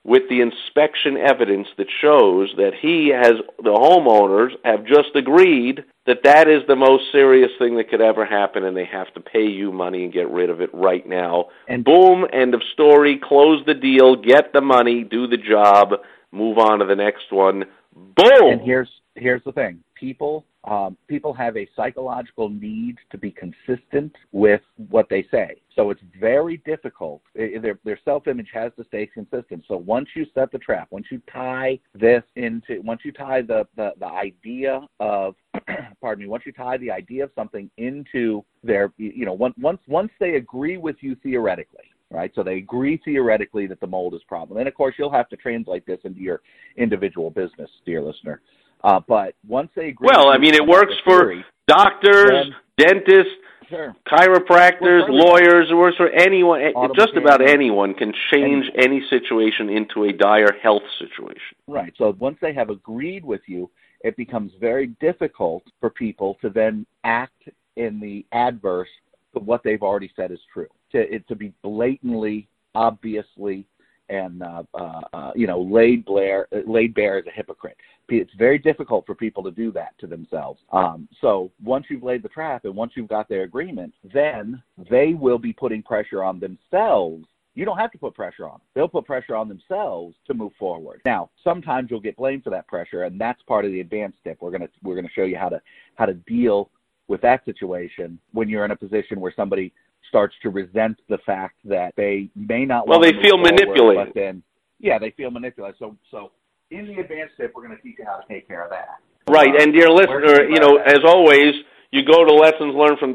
with 0.04 0.22
the 0.28 0.42
inspection 0.42 1.16
evidence 1.16 1.66
that 1.78 1.86
shows 2.00 2.52
that 2.58 2.72
he 2.80 3.08
has, 3.08 3.32
the 3.58 3.72
homeowners 3.72 4.50
have 4.62 4.84
just 4.84 5.16
agreed 5.16 5.82
that 6.06 6.22
that 6.24 6.46
is 6.46 6.60
the 6.68 6.76
most 6.76 7.04
serious 7.10 7.50
thing 7.58 7.76
that 7.78 7.88
could 7.88 8.02
ever 8.02 8.26
happen 8.26 8.64
and 8.64 8.76
they 8.76 8.84
have 8.84 9.12
to 9.14 9.20
pay 9.20 9.46
you 9.46 9.72
money 9.72 10.04
and 10.04 10.12
get 10.12 10.28
rid 10.28 10.50
of 10.50 10.60
it 10.60 10.68
right 10.74 11.08
now. 11.08 11.46
And 11.66 11.82
boom, 11.82 12.26
end 12.32 12.54
of 12.54 12.60
story, 12.74 13.18
close 13.22 13.64
the 13.64 13.74
deal, 13.74 14.14
get 14.16 14.52
the 14.52 14.60
money, 14.60 15.04
do 15.04 15.26
the 15.26 15.38
job, 15.38 15.94
move 16.30 16.58
on 16.58 16.80
to 16.80 16.84
the 16.84 16.96
next 16.96 17.32
one. 17.32 17.64
Boom. 17.94 18.52
And 18.52 18.60
here's 18.60 18.90
here's 19.14 19.42
the 19.44 19.52
thing. 19.52 19.82
People 20.04 20.44
um, 20.64 20.98
people 21.08 21.32
have 21.32 21.56
a 21.56 21.66
psychological 21.74 22.50
need 22.50 22.96
to 23.10 23.16
be 23.16 23.30
consistent 23.30 24.14
with 24.32 24.60
what 24.90 25.08
they 25.08 25.26
say. 25.30 25.62
So 25.74 25.88
it's 25.88 26.02
very 26.20 26.58
difficult. 26.58 27.22
Their, 27.34 27.78
their 27.84 27.98
self 28.04 28.28
image 28.28 28.48
has 28.52 28.70
to 28.76 28.84
stay 28.84 29.06
consistent. 29.06 29.64
So 29.66 29.78
once 29.78 30.08
you 30.14 30.26
set 30.34 30.52
the 30.52 30.58
trap, 30.58 30.88
once 30.90 31.06
you 31.10 31.22
tie 31.32 31.78
this 31.94 32.22
into, 32.36 32.82
once 32.82 33.00
you 33.02 33.12
tie 33.12 33.40
the, 33.40 33.66
the, 33.76 33.92
the 33.98 34.06
idea 34.06 34.82
of, 35.00 35.36
pardon 36.02 36.24
me, 36.24 36.28
once 36.28 36.44
you 36.44 36.52
tie 36.52 36.76
the 36.76 36.90
idea 36.90 37.24
of 37.24 37.30
something 37.34 37.70
into 37.78 38.44
their, 38.62 38.92
you 38.98 39.24
know, 39.24 39.34
once, 39.34 39.54
once, 39.58 39.80
once 39.86 40.10
they 40.20 40.36
agree 40.36 40.76
with 40.76 40.96
you 41.00 41.14
theoretically, 41.22 41.84
right? 42.10 42.30
So 42.34 42.42
they 42.42 42.56
agree 42.56 43.00
theoretically 43.04 43.66
that 43.68 43.80
the 43.80 43.86
mold 43.86 44.14
is 44.14 44.22
problem. 44.28 44.58
And 44.58 44.68
of 44.68 44.74
course, 44.74 44.96
you'll 44.98 45.12
have 45.12 45.30
to 45.30 45.36
translate 45.36 45.86
this 45.86 46.00
into 46.04 46.20
your 46.20 46.42
individual 46.76 47.30
business, 47.30 47.70
dear 47.86 48.02
listener. 48.02 48.42
Uh, 48.84 49.00
but 49.08 49.34
once 49.48 49.70
they 49.74 49.88
agree, 49.88 50.08
well, 50.12 50.28
I 50.28 50.36
mean, 50.36 50.54
it 50.54 50.66
works 50.66 50.92
for 51.04 51.42
doctors, 51.66 52.52
then, 52.76 52.92
dentists, 52.92 53.32
sure. 53.70 53.96
chiropractors, 54.06 55.06
lawyers. 55.08 55.68
It 55.70 55.74
works 55.74 55.96
for 55.96 56.10
anyone. 56.10 56.60
Just 56.94 57.16
about 57.16 57.40
anyone 57.40 57.94
can 57.94 58.12
change 58.30 58.66
any 58.76 59.02
situation 59.08 59.70
into 59.70 60.04
a 60.04 60.12
dire 60.12 60.52
health 60.62 60.82
situation. 60.98 61.56
Right. 61.66 61.94
So 61.96 62.14
once 62.18 62.36
they 62.42 62.52
have 62.52 62.68
agreed 62.68 63.24
with 63.24 63.40
you, 63.46 63.70
it 64.00 64.18
becomes 64.18 64.52
very 64.60 64.88
difficult 65.00 65.62
for 65.80 65.88
people 65.88 66.36
to 66.42 66.50
then 66.50 66.84
act 67.04 67.48
in 67.76 67.98
the 68.00 68.26
adverse 68.32 68.90
to 69.32 69.40
what 69.40 69.62
they've 69.64 69.82
already 69.82 70.12
said 70.14 70.30
is 70.30 70.40
true. 70.52 70.68
To 70.92 70.98
it 70.98 71.26
to 71.28 71.34
be 71.34 71.54
blatantly, 71.62 72.48
obviously, 72.74 73.66
and 74.08 74.42
uh, 74.42 74.62
uh, 74.74 75.00
uh, 75.12 75.32
you 75.34 75.46
know 75.46 75.60
laid 75.60 76.04
bare 76.04 76.46
laid 76.66 76.94
bare 76.94 77.18
as 77.18 77.26
a 77.26 77.30
hypocrite 77.30 77.76
it's 78.08 78.32
very 78.34 78.58
difficult 78.58 79.06
for 79.06 79.14
people 79.14 79.42
to 79.42 79.50
do 79.50 79.72
that 79.72 79.98
to 79.98 80.06
themselves. 80.06 80.60
Um, 80.72 81.08
so 81.20 81.50
once 81.62 81.86
you've 81.88 82.02
laid 82.02 82.22
the 82.22 82.28
trap 82.28 82.64
and 82.64 82.74
once 82.74 82.92
you've 82.96 83.08
got 83.08 83.28
their 83.28 83.42
agreement, 83.42 83.94
then 84.12 84.62
they 84.90 85.14
will 85.14 85.38
be 85.38 85.52
putting 85.52 85.82
pressure 85.82 86.22
on 86.22 86.40
themselves. 86.40 87.24
You 87.54 87.64
don't 87.64 87.78
have 87.78 87.92
to 87.92 87.98
put 87.98 88.14
pressure 88.14 88.46
on 88.46 88.52
them. 88.52 88.60
They'll 88.74 88.88
put 88.88 89.06
pressure 89.06 89.36
on 89.36 89.48
themselves 89.48 90.16
to 90.26 90.34
move 90.34 90.52
forward. 90.58 91.00
Now, 91.06 91.30
sometimes 91.42 91.90
you'll 91.90 92.00
get 92.00 92.16
blamed 92.16 92.42
for 92.42 92.50
that 92.50 92.66
pressure, 92.66 93.04
and 93.04 93.20
that's 93.20 93.40
part 93.42 93.64
of 93.64 93.70
the 93.70 93.80
advanced 93.80 94.18
tip. 94.24 94.38
We're 94.40 94.50
gonna 94.50 94.68
we're 94.82 94.96
gonna 94.96 95.08
show 95.14 95.22
you 95.22 95.36
how 95.36 95.48
to 95.48 95.62
how 95.94 96.06
to 96.06 96.14
deal 96.14 96.70
with 97.06 97.20
that 97.20 97.44
situation 97.44 98.18
when 98.32 98.48
you're 98.48 98.64
in 98.64 98.72
a 98.72 98.76
position 98.76 99.20
where 99.20 99.32
somebody 99.36 99.72
starts 100.14 100.36
to 100.42 100.48
resent 100.48 100.96
the 101.08 101.18
fact 101.26 101.56
that 101.64 101.92
they 101.96 102.30
may 102.36 102.64
not. 102.64 102.86
Well, 102.86 103.00
they 103.00 103.10
feel 103.10 103.34
forward, 103.34 103.50
manipulated. 103.50 104.06
But 104.06 104.14
then, 104.14 104.44
yeah, 104.78 105.00
they 105.00 105.10
feel 105.10 105.32
manipulated. 105.32 105.74
So, 105.80 105.96
so 106.12 106.30
in 106.70 106.86
the 106.86 107.00
advanced 107.00 107.34
tip, 107.36 107.52
we're 107.52 107.66
going 107.66 107.76
to 107.76 107.82
teach 107.82 107.96
you 107.98 108.04
how 108.06 108.20
to 108.20 108.32
take 108.32 108.46
care 108.46 108.62
of 108.62 108.70
that. 108.70 109.02
Right, 109.28 109.60
and 109.60 109.72
dear 109.72 109.90
listener, 109.90 110.44
you 110.48 110.60
know, 110.60 110.76
as 110.76 111.00
always, 111.04 111.54
you 111.90 112.04
go 112.04 112.24
to 112.24 112.32
lessons 112.32 112.76
learned 112.76 112.98
from 113.00 113.12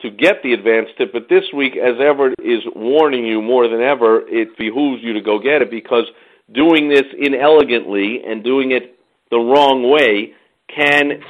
to 0.00 0.10
get 0.10 0.42
the 0.42 0.54
advanced 0.54 0.92
tip. 0.98 1.12
But 1.12 1.28
this 1.28 1.44
week, 1.54 1.76
as 1.76 1.94
Everett 2.00 2.34
is 2.42 2.62
warning 2.74 3.24
you 3.24 3.40
more 3.40 3.68
than 3.68 3.80
ever, 3.80 4.22
it 4.26 4.58
behooves 4.58 5.02
you 5.04 5.12
to 5.12 5.20
go 5.20 5.38
get 5.38 5.62
it 5.62 5.70
because 5.70 6.04
doing 6.52 6.88
this 6.88 7.04
inelegantly 7.16 8.22
and 8.26 8.42
doing 8.42 8.72
it 8.72 8.98
the 9.30 9.38
wrong 9.38 9.88
way 9.88 10.34
can 10.74 11.22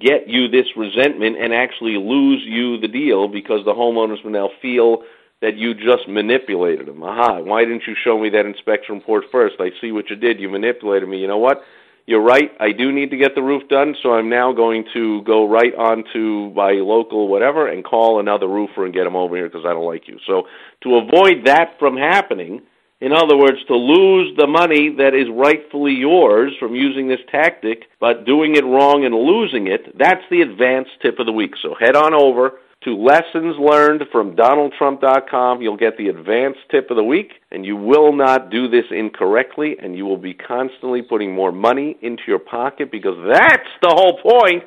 get 0.00 0.28
you 0.28 0.48
this 0.48 0.66
resentment 0.76 1.36
and 1.38 1.52
actually 1.52 1.96
lose 1.96 2.42
you 2.44 2.78
the 2.80 2.88
deal 2.88 3.28
because 3.28 3.64
the 3.64 3.72
homeowners 3.72 4.22
will 4.24 4.30
now 4.30 4.50
feel 4.62 5.02
that 5.40 5.56
you 5.56 5.74
just 5.74 6.08
manipulated 6.08 6.86
them. 6.86 7.02
Aha, 7.02 7.40
why 7.40 7.64
didn't 7.64 7.82
you 7.86 7.94
show 8.04 8.18
me 8.18 8.28
that 8.30 8.46
inspection 8.46 8.96
report 8.96 9.24
first? 9.30 9.56
I 9.60 9.70
see 9.80 9.92
what 9.92 10.10
you 10.10 10.16
did. 10.16 10.40
You 10.40 10.48
manipulated 10.48 11.08
me. 11.08 11.18
You 11.18 11.28
know 11.28 11.38
what? 11.38 11.62
you're 12.08 12.22
right. 12.22 12.50
I 12.58 12.72
do 12.72 12.90
need 12.90 13.10
to 13.10 13.18
get 13.18 13.34
the 13.34 13.42
roof 13.42 13.68
done, 13.68 13.94
so 14.02 14.14
I'm 14.14 14.30
now 14.30 14.50
going 14.50 14.86
to 14.94 15.22
go 15.24 15.46
right 15.46 15.74
on 15.74 16.04
to 16.14 16.50
my 16.54 16.72
local 16.72 17.28
whatever 17.28 17.68
and 17.68 17.84
call 17.84 18.18
another 18.18 18.48
roofer 18.48 18.86
and 18.86 18.94
get 18.94 19.06
him 19.06 19.14
over 19.14 19.36
here 19.36 19.46
because 19.46 19.66
I 19.66 19.74
don't 19.74 19.84
like 19.84 20.08
you. 20.08 20.18
So 20.26 20.44
to 20.84 20.96
avoid 20.96 21.44
that 21.44 21.78
from 21.78 21.98
happening, 21.98 22.62
in 23.00 23.12
other 23.12 23.36
words, 23.36 23.58
to 23.68 23.76
lose 23.76 24.36
the 24.36 24.46
money 24.46 24.94
that 24.98 25.14
is 25.14 25.28
rightfully 25.30 25.92
yours 25.92 26.52
from 26.58 26.74
using 26.74 27.08
this 27.08 27.20
tactic, 27.30 27.84
but 28.00 28.24
doing 28.24 28.56
it 28.56 28.64
wrong 28.64 29.04
and 29.04 29.14
losing 29.14 29.68
it, 29.68 29.96
that's 29.96 30.24
the 30.30 30.42
advanced 30.42 30.90
tip 31.00 31.18
of 31.20 31.26
the 31.26 31.32
week. 31.32 31.52
So 31.62 31.74
head 31.78 31.94
on 31.94 32.12
over 32.12 32.58
to 32.84 32.96
lessons 32.96 33.56
learned 33.58 34.02
from 34.10 34.34
donaldtrump.com. 34.34 35.62
You'll 35.62 35.76
get 35.76 35.96
the 35.96 36.08
advanced 36.08 36.60
tip 36.70 36.90
of 36.90 36.96
the 36.96 37.04
week, 37.04 37.32
and 37.50 37.64
you 37.64 37.76
will 37.76 38.12
not 38.12 38.50
do 38.50 38.68
this 38.68 38.86
incorrectly, 38.90 39.76
and 39.80 39.96
you 39.96 40.04
will 40.04 40.16
be 40.18 40.34
constantly 40.34 41.02
putting 41.02 41.34
more 41.34 41.52
money 41.52 41.96
into 42.02 42.22
your 42.26 42.38
pocket 42.38 42.90
because 42.90 43.16
that's 43.28 43.68
the 43.82 43.90
whole 43.90 44.20
point 44.22 44.64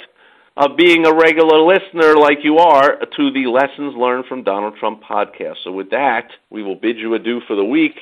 of 0.62 0.77
being 0.77 1.08
a 1.08 1.13
regular 1.13 1.60
listener 1.60 2.15
like 2.15 2.38
you 2.44 2.60
are 2.60 3.00
to 3.18 3.32
the 3.32 3.48
Lessons 3.48 3.96
Learned 3.98 4.25
from 4.27 4.44
Donald 4.44 4.75
Trump 4.80 5.01
podcast. 5.01 5.56
So, 5.63 5.72
with 5.72 5.89
that, 5.89 6.30
we 6.51 6.62
will 6.62 6.75
bid 6.75 6.98
you 6.98 7.15
adieu 7.15 7.41
for 7.48 7.56
the 7.56 7.65
week. 7.65 7.96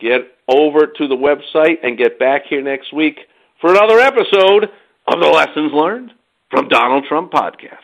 Get 0.00 0.22
over 0.48 0.86
to 0.86 1.08
the 1.08 1.14
website 1.14 1.76
and 1.82 1.98
get 1.98 2.18
back 2.18 2.44
here 2.48 2.62
next 2.62 2.94
week 2.94 3.18
for 3.60 3.70
another 3.70 3.98
episode 3.98 4.64
of 5.06 5.20
the 5.20 5.26
Lessons 5.26 5.72
Learned 5.74 6.10
from 6.50 6.68
Donald 6.68 7.04
Trump 7.06 7.32
podcast. 7.32 7.76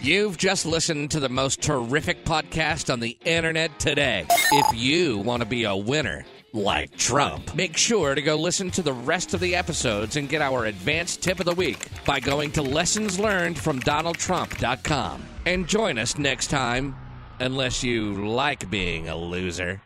You've 0.00 0.38
just 0.38 0.64
listened 0.64 1.10
to 1.10 1.20
the 1.20 1.28
most 1.28 1.60
terrific 1.60 2.24
podcast 2.24 2.90
on 2.90 3.00
the 3.00 3.18
internet 3.26 3.78
today. 3.78 4.24
If 4.52 4.80
you 4.80 5.18
want 5.18 5.42
to 5.42 5.48
be 5.48 5.64
a 5.64 5.76
winner, 5.76 6.24
like 6.52 6.96
Trump. 6.96 7.54
Make 7.54 7.76
sure 7.76 8.14
to 8.14 8.22
go 8.22 8.36
listen 8.36 8.70
to 8.72 8.82
the 8.82 8.92
rest 8.92 9.34
of 9.34 9.40
the 9.40 9.54
episodes 9.54 10.16
and 10.16 10.28
get 10.28 10.42
our 10.42 10.66
advanced 10.66 11.22
tip 11.22 11.40
of 11.40 11.46
the 11.46 11.54
week 11.54 11.88
by 12.04 12.20
going 12.20 12.52
to 12.52 12.62
lessons 12.62 13.18
learned 13.18 13.58
from 13.58 13.80
donaldtrump.com. 13.80 15.22
And 15.46 15.68
join 15.68 15.98
us 15.98 16.18
next 16.18 16.48
time, 16.48 16.96
unless 17.40 17.82
you 17.82 18.26
like 18.26 18.70
being 18.70 19.08
a 19.08 19.16
loser. 19.16 19.80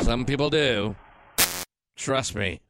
Some 0.00 0.24
people 0.24 0.50
do. 0.50 0.94
Trust 1.96 2.34
me. 2.34 2.60